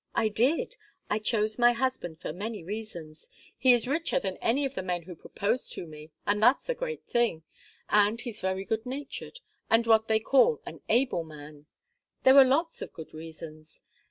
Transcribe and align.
"I 0.15 0.29
did. 0.29 0.77
I 1.11 1.19
chose 1.19 1.59
my 1.59 1.73
husband 1.73 2.19
for 2.19 2.33
many 2.33 2.63
reasons. 2.63 3.29
He 3.55 3.71
is 3.71 3.87
richer 3.87 4.19
than 4.19 4.37
any 4.37 4.65
of 4.65 4.73
the 4.73 4.81
men 4.81 5.03
who 5.03 5.13
proposed 5.15 5.73
to 5.73 5.85
me, 5.85 6.09
and 6.25 6.41
that's 6.41 6.67
a 6.69 6.73
great 6.73 7.03
thing. 7.05 7.43
And 7.87 8.19
he's 8.19 8.41
very 8.41 8.65
good 8.65 8.83
natured, 8.87 9.41
and 9.69 9.85
what 9.85 10.07
they 10.07 10.19
call 10.19 10.59
'an 10.65 10.81
able 10.89 11.23
man.' 11.23 11.67
There 12.23 12.33
were 12.33 12.43
lots 12.43 12.81
of 12.81 12.93
good 12.93 13.13
reasons. 13.13 13.83